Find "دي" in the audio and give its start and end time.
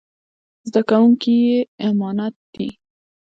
2.53-2.69